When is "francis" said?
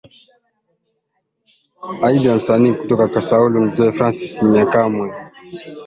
3.91-4.43